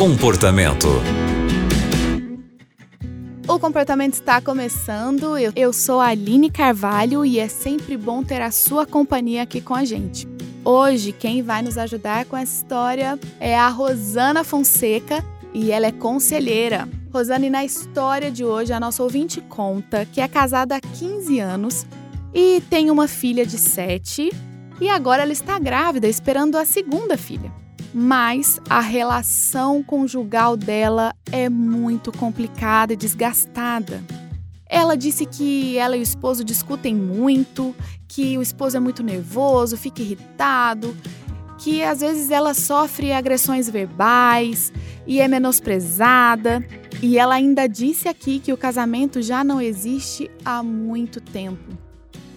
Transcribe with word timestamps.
Comportamento. 0.00 0.88
O 3.46 3.58
comportamento 3.58 4.14
está 4.14 4.40
começando. 4.40 5.36
Eu, 5.54 5.74
sou 5.74 6.00
a 6.00 6.06
Aline 6.06 6.50
Carvalho 6.50 7.22
e 7.22 7.38
é 7.38 7.48
sempre 7.48 7.98
bom 7.98 8.22
ter 8.22 8.40
a 8.40 8.50
sua 8.50 8.86
companhia 8.86 9.42
aqui 9.42 9.60
com 9.60 9.74
a 9.74 9.84
gente. 9.84 10.26
Hoje, 10.64 11.12
quem 11.12 11.42
vai 11.42 11.60
nos 11.60 11.76
ajudar 11.76 12.24
com 12.24 12.34
essa 12.34 12.62
história 12.62 13.20
é 13.38 13.54
a 13.54 13.68
Rosana 13.68 14.42
Fonseca 14.42 15.22
e 15.52 15.70
ela 15.70 15.88
é 15.88 15.92
conselheira. 15.92 16.88
Rosana, 17.12 17.44
e 17.44 17.50
na 17.50 17.62
história 17.62 18.30
de 18.30 18.42
hoje, 18.42 18.72
a 18.72 18.80
nossa 18.80 19.02
ouvinte 19.02 19.42
conta 19.42 20.06
que 20.06 20.22
é 20.22 20.26
casada 20.26 20.76
há 20.76 20.80
15 20.80 21.38
anos 21.40 21.86
e 22.32 22.62
tem 22.70 22.90
uma 22.90 23.06
filha 23.06 23.44
de 23.44 23.58
7 23.58 24.32
e 24.80 24.88
agora 24.88 25.24
ela 25.24 25.32
está 25.32 25.58
grávida, 25.58 26.08
esperando 26.08 26.56
a 26.56 26.64
segunda 26.64 27.18
filha. 27.18 27.52
Mas 27.92 28.60
a 28.68 28.80
relação 28.80 29.82
conjugal 29.82 30.56
dela 30.56 31.14
é 31.32 31.48
muito 31.48 32.12
complicada 32.12 32.92
e 32.92 32.96
desgastada. 32.96 34.02
Ela 34.66 34.96
disse 34.96 35.26
que 35.26 35.76
ela 35.76 35.96
e 35.96 36.00
o 36.00 36.02
esposo 36.02 36.44
discutem 36.44 36.94
muito, 36.94 37.74
que 38.06 38.38
o 38.38 38.42
esposo 38.42 38.76
é 38.76 38.80
muito 38.80 39.02
nervoso, 39.02 39.76
fica 39.76 40.00
irritado, 40.00 40.96
que 41.58 41.82
às 41.82 42.00
vezes 42.00 42.30
ela 42.30 42.54
sofre 42.54 43.12
agressões 43.12 43.68
verbais 43.68 44.72
e 45.06 45.20
é 45.20 45.26
menosprezada. 45.26 46.64
E 47.02 47.18
ela 47.18 47.34
ainda 47.34 47.66
disse 47.66 48.08
aqui 48.08 48.38
que 48.38 48.52
o 48.52 48.56
casamento 48.56 49.20
já 49.20 49.42
não 49.42 49.60
existe 49.60 50.30
há 50.44 50.62
muito 50.62 51.20
tempo. 51.20 51.76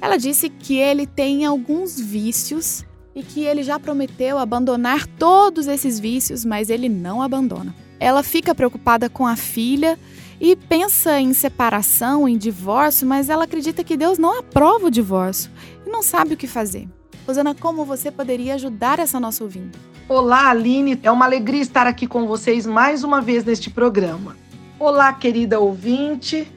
Ela 0.00 0.16
disse 0.16 0.48
que 0.48 0.76
ele 0.76 1.06
tem 1.06 1.44
alguns 1.44 1.98
vícios 1.98 2.84
e 3.14 3.22
que 3.22 3.44
ele 3.44 3.62
já 3.62 3.78
prometeu 3.78 4.38
abandonar 4.38 5.06
todos 5.06 5.66
esses 5.66 5.98
vícios, 5.98 6.44
mas 6.44 6.70
ele 6.70 6.88
não 6.88 7.20
abandona. 7.22 7.74
Ela 7.98 8.22
fica 8.22 8.54
preocupada 8.54 9.08
com 9.10 9.26
a 9.26 9.36
filha 9.36 9.98
e 10.40 10.56
pensa 10.56 11.20
em 11.20 11.34
separação, 11.34 12.28
em 12.28 12.38
divórcio, 12.38 13.06
mas 13.06 13.28
ela 13.28 13.44
acredita 13.44 13.84
que 13.84 13.96
Deus 13.96 14.18
não 14.18 14.38
aprova 14.38 14.86
o 14.86 14.90
divórcio 14.90 15.50
e 15.86 15.90
não 15.90 16.02
sabe 16.02 16.34
o 16.34 16.36
que 16.36 16.46
fazer. 16.46 16.88
Rosana, 17.26 17.54
como 17.54 17.84
você 17.84 18.10
poderia 18.10 18.54
ajudar 18.54 18.98
essa 18.98 19.20
nossa 19.20 19.44
ouvinte? 19.44 19.78
Olá, 20.08 20.50
Aline. 20.50 20.98
É 21.02 21.10
uma 21.10 21.24
alegria 21.24 21.60
estar 21.60 21.86
aqui 21.86 22.06
com 22.06 22.26
vocês 22.26 22.66
mais 22.66 23.04
uma 23.04 23.20
vez 23.20 23.44
neste 23.44 23.70
programa. 23.70 24.36
Olá, 24.78 25.12
querida 25.12 25.60
ouvinte. 25.60 26.50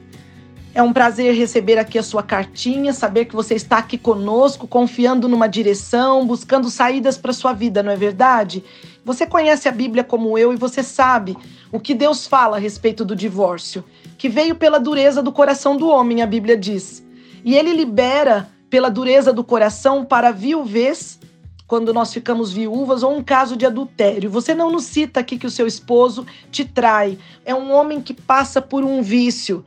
É 0.74 0.82
um 0.82 0.92
prazer 0.92 1.32
receber 1.36 1.78
aqui 1.78 1.96
a 2.00 2.02
sua 2.02 2.20
cartinha, 2.20 2.92
saber 2.92 3.26
que 3.26 3.36
você 3.36 3.54
está 3.54 3.78
aqui 3.78 3.96
conosco, 3.96 4.66
confiando 4.66 5.28
numa 5.28 5.46
direção, 5.46 6.26
buscando 6.26 6.68
saídas 6.68 7.16
para 7.16 7.32
sua 7.32 7.52
vida, 7.52 7.80
não 7.80 7.92
é 7.92 7.96
verdade? 7.96 8.64
Você 9.04 9.24
conhece 9.24 9.68
a 9.68 9.72
Bíblia 9.72 10.02
como 10.02 10.36
eu 10.36 10.52
e 10.52 10.56
você 10.56 10.82
sabe 10.82 11.36
o 11.70 11.78
que 11.78 11.94
Deus 11.94 12.26
fala 12.26 12.56
a 12.56 12.60
respeito 12.60 13.04
do 13.04 13.14
divórcio, 13.14 13.84
que 14.18 14.28
veio 14.28 14.56
pela 14.56 14.80
dureza 14.80 15.22
do 15.22 15.30
coração 15.30 15.76
do 15.76 15.86
homem, 15.86 16.22
a 16.22 16.26
Bíblia 16.26 16.56
diz. 16.56 17.06
E 17.44 17.54
ele 17.54 17.72
libera 17.72 18.48
pela 18.68 18.90
dureza 18.90 19.32
do 19.32 19.44
coração 19.44 20.04
para 20.04 20.32
viuvez 20.32 21.20
quando 21.68 21.94
nós 21.94 22.12
ficamos 22.12 22.52
viúvas 22.52 23.04
ou 23.04 23.16
um 23.16 23.22
caso 23.22 23.56
de 23.56 23.64
adultério. 23.64 24.28
Você 24.28 24.54
não 24.56 24.72
nos 24.72 24.86
cita 24.86 25.20
aqui 25.20 25.38
que 25.38 25.46
o 25.46 25.50
seu 25.50 25.68
esposo 25.68 26.26
te 26.50 26.64
trai. 26.64 27.16
É 27.44 27.54
um 27.54 27.72
homem 27.72 28.00
que 28.00 28.12
passa 28.12 28.60
por 28.60 28.82
um 28.82 29.02
vício 29.02 29.64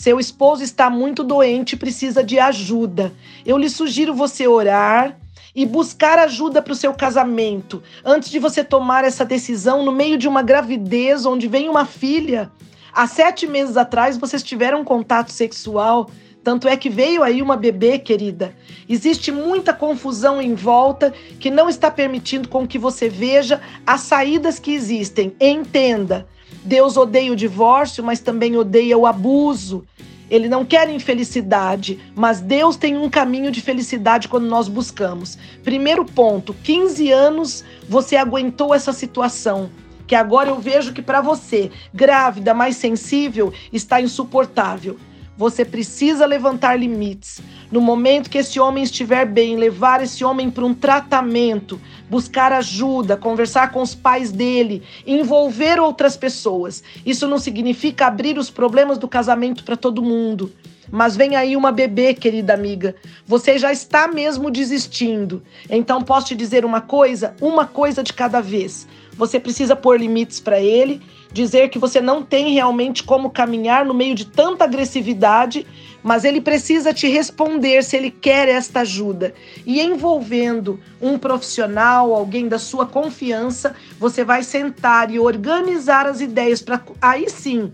seu 0.00 0.18
esposo 0.18 0.64
está 0.64 0.88
muito 0.88 1.22
doente 1.22 1.74
e 1.74 1.76
precisa 1.76 2.24
de 2.24 2.38
ajuda. 2.38 3.12
Eu 3.44 3.58
lhe 3.58 3.68
sugiro 3.68 4.14
você 4.14 4.48
orar 4.48 5.14
e 5.54 5.66
buscar 5.66 6.18
ajuda 6.18 6.62
para 6.62 6.72
o 6.72 6.76
seu 6.76 6.94
casamento 6.94 7.82
antes 8.02 8.30
de 8.30 8.38
você 8.38 8.64
tomar 8.64 9.04
essa 9.04 9.26
decisão 9.26 9.84
no 9.84 9.92
meio 9.92 10.16
de 10.16 10.26
uma 10.26 10.40
gravidez 10.40 11.26
onde 11.26 11.46
vem 11.46 11.68
uma 11.68 11.84
filha. 11.84 12.50
Há 12.94 13.06
sete 13.06 13.46
meses 13.46 13.76
atrás 13.76 14.16
vocês 14.16 14.42
tiveram 14.42 14.82
contato 14.84 15.30
sexual. 15.32 16.10
Tanto 16.42 16.66
é 16.66 16.78
que 16.78 16.88
veio 16.88 17.22
aí 17.22 17.42
uma 17.42 17.54
bebê, 17.54 17.98
querida. 17.98 18.56
Existe 18.88 19.30
muita 19.30 19.74
confusão 19.74 20.40
em 20.40 20.54
volta 20.54 21.12
que 21.38 21.50
não 21.50 21.68
está 21.68 21.90
permitindo 21.90 22.48
com 22.48 22.66
que 22.66 22.78
você 22.78 23.10
veja 23.10 23.60
as 23.86 24.00
saídas 24.00 24.58
que 24.58 24.72
existem. 24.72 25.36
Entenda. 25.38 26.26
Deus 26.64 26.96
odeia 26.96 27.32
o 27.32 27.36
divórcio, 27.36 28.04
mas 28.04 28.20
também 28.20 28.56
odeia 28.56 28.96
o 28.96 29.06
abuso. 29.06 29.84
Ele 30.30 30.48
não 30.48 30.64
quer 30.64 30.88
infelicidade, 30.88 31.98
mas 32.14 32.40
Deus 32.40 32.76
tem 32.76 32.96
um 32.96 33.10
caminho 33.10 33.50
de 33.50 33.60
felicidade 33.60 34.28
quando 34.28 34.46
nós 34.46 34.68
buscamos. 34.68 35.36
Primeiro 35.64 36.04
ponto: 36.04 36.54
15 36.62 37.10
anos 37.10 37.64
você 37.88 38.16
aguentou 38.16 38.72
essa 38.72 38.92
situação. 38.92 39.70
Que 40.06 40.14
agora 40.14 40.48
eu 40.48 40.58
vejo 40.58 40.92
que 40.92 41.02
para 41.02 41.20
você, 41.20 41.70
grávida, 41.94 42.52
mais 42.52 42.76
sensível, 42.76 43.52
está 43.72 44.00
insuportável. 44.00 44.96
Você 45.36 45.64
precisa 45.64 46.26
levantar 46.26 46.76
limites. 46.76 47.40
No 47.70 47.80
momento 47.80 48.28
que 48.28 48.38
esse 48.38 48.58
homem 48.58 48.82
estiver 48.82 49.24
bem, 49.24 49.56
levar 49.56 50.02
esse 50.02 50.24
homem 50.24 50.50
para 50.50 50.64
um 50.64 50.74
tratamento, 50.74 51.80
buscar 52.08 52.52
ajuda, 52.52 53.16
conversar 53.16 53.70
com 53.70 53.80
os 53.80 53.94
pais 53.94 54.32
dele, 54.32 54.82
envolver 55.06 55.78
outras 55.78 56.16
pessoas. 56.16 56.82
Isso 57.06 57.28
não 57.28 57.38
significa 57.38 58.06
abrir 58.06 58.38
os 58.38 58.50
problemas 58.50 58.98
do 58.98 59.06
casamento 59.06 59.62
para 59.62 59.76
todo 59.76 60.02
mundo. 60.02 60.52
Mas 60.90 61.16
vem 61.16 61.36
aí 61.36 61.56
uma 61.56 61.70
bebê, 61.70 62.14
querida 62.14 62.54
amiga. 62.54 62.96
Você 63.26 63.58
já 63.58 63.72
está 63.72 64.08
mesmo 64.08 64.50
desistindo. 64.50 65.42
Então 65.68 66.02
posso 66.02 66.28
te 66.28 66.34
dizer 66.34 66.64
uma 66.64 66.80
coisa, 66.80 67.34
uma 67.40 67.66
coisa 67.66 68.02
de 68.02 68.12
cada 68.12 68.40
vez. 68.40 68.86
Você 69.16 69.38
precisa 69.38 69.76
pôr 69.76 70.00
limites 70.00 70.40
para 70.40 70.58
ele, 70.58 71.00
dizer 71.32 71.68
que 71.68 71.78
você 71.78 72.00
não 72.00 72.22
tem 72.22 72.54
realmente 72.54 73.04
como 73.04 73.30
caminhar 73.30 73.84
no 73.84 73.92
meio 73.92 74.14
de 74.14 74.24
tanta 74.24 74.64
agressividade, 74.64 75.66
mas 76.02 76.24
ele 76.24 76.40
precisa 76.40 76.94
te 76.94 77.06
responder 77.06 77.84
se 77.84 77.96
ele 77.96 78.10
quer 78.10 78.48
esta 78.48 78.80
ajuda. 78.80 79.34
E 79.66 79.80
envolvendo 79.80 80.80
um 81.00 81.18
profissional, 81.18 82.14
alguém 82.14 82.48
da 82.48 82.58
sua 82.58 82.86
confiança, 82.86 83.76
você 83.98 84.24
vai 84.24 84.42
sentar 84.42 85.10
e 85.10 85.18
organizar 85.18 86.06
as 86.06 86.20
ideias 86.20 86.62
para 86.62 86.80
aí 87.00 87.28
sim 87.28 87.70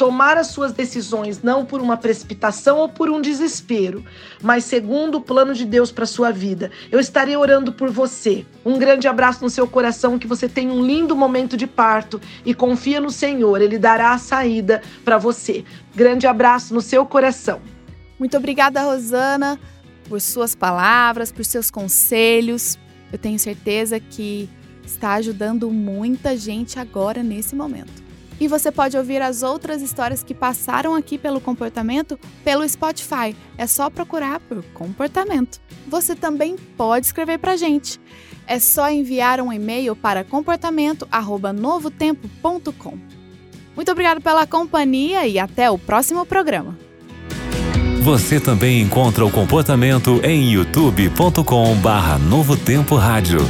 tomar 0.00 0.38
as 0.38 0.46
suas 0.46 0.72
decisões 0.72 1.42
não 1.42 1.62
por 1.62 1.82
uma 1.82 1.94
precipitação 1.94 2.78
ou 2.78 2.88
por 2.88 3.10
um 3.10 3.20
desespero, 3.20 4.02
mas 4.40 4.64
segundo 4.64 5.18
o 5.18 5.20
plano 5.20 5.52
de 5.52 5.66
Deus 5.66 5.92
para 5.92 6.06
sua 6.06 6.30
vida. 6.30 6.70
Eu 6.90 6.98
estarei 6.98 7.36
orando 7.36 7.70
por 7.70 7.90
você. 7.90 8.46
Um 8.64 8.78
grande 8.78 9.06
abraço 9.06 9.44
no 9.44 9.50
seu 9.50 9.66
coração, 9.68 10.18
que 10.18 10.26
você 10.26 10.48
tenha 10.48 10.72
um 10.72 10.82
lindo 10.82 11.14
momento 11.14 11.54
de 11.54 11.66
parto 11.66 12.18
e 12.46 12.54
confia 12.54 12.98
no 12.98 13.10
Senhor, 13.10 13.60
ele 13.60 13.76
dará 13.76 14.12
a 14.12 14.18
saída 14.18 14.80
para 15.04 15.18
você. 15.18 15.66
Grande 15.94 16.26
abraço 16.26 16.72
no 16.72 16.80
seu 16.80 17.04
coração. 17.04 17.60
Muito 18.18 18.34
obrigada, 18.38 18.80
Rosana, 18.80 19.60
por 20.08 20.18
suas 20.18 20.54
palavras, 20.54 21.30
por 21.30 21.44
seus 21.44 21.70
conselhos. 21.70 22.78
Eu 23.12 23.18
tenho 23.18 23.38
certeza 23.38 24.00
que 24.00 24.48
está 24.82 25.12
ajudando 25.16 25.70
muita 25.70 26.38
gente 26.38 26.78
agora 26.78 27.22
nesse 27.22 27.54
momento. 27.54 27.99
E 28.40 28.48
você 28.48 28.72
pode 28.72 28.96
ouvir 28.96 29.20
as 29.20 29.42
outras 29.42 29.82
histórias 29.82 30.22
que 30.22 30.32
passaram 30.34 30.94
aqui 30.94 31.18
pelo 31.18 31.42
comportamento 31.42 32.18
pelo 32.42 32.66
Spotify. 32.66 33.36
É 33.58 33.66
só 33.66 33.90
procurar 33.90 34.40
por 34.40 34.64
comportamento. 34.72 35.60
Você 35.86 36.16
também 36.16 36.56
pode 36.76 37.04
escrever 37.06 37.38
para 37.38 37.56
gente. 37.56 38.00
É 38.46 38.58
só 38.58 38.90
enviar 38.90 39.42
um 39.42 39.52
e-mail 39.52 39.94
para 39.94 40.24
comportamento@novotempo.com. 40.24 42.98
Muito 43.76 43.92
obrigado 43.92 44.22
pela 44.22 44.46
companhia 44.46 45.26
e 45.26 45.38
até 45.38 45.70
o 45.70 45.76
próximo 45.78 46.24
programa. 46.24 46.78
Você 48.02 48.40
também 48.40 48.80
encontra 48.80 49.26
o 49.26 49.30
comportamento 49.30 50.18
em 50.24 50.50
youtube.com/novotempo 50.50 52.96
rádio. 52.96 53.40